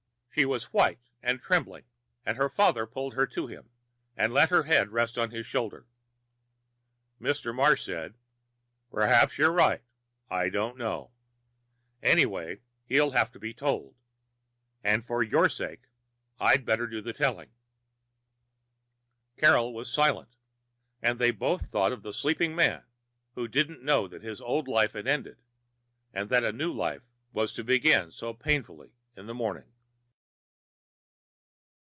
[0.33, 1.83] She was white and trembling,
[2.25, 3.69] and her father pulled her to him
[4.15, 5.87] and let her head rest on his shoulder.
[7.19, 7.53] Mr.
[7.53, 8.15] Marsh said,
[8.89, 9.81] "Perhaps you're right.
[10.29, 11.11] I don't know.
[12.01, 13.97] Anyway, he'll have to be told.
[14.85, 15.81] And for your sake,
[16.39, 17.51] I'd better do the telling."
[19.37, 20.37] Carol was silent,
[21.01, 22.85] and they both thought of the sleeping man
[23.35, 25.41] who didn't know that his old life had ended
[26.13, 29.65] and that a new life was to begin so painfully in the morning.